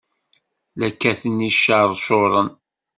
La 0.79 0.87
kkaten 0.93 1.45
iceṛcuṛen! 1.49 2.49